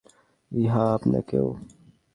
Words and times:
Yeah, 0.51 0.77
আপনাকেও। 0.77 1.47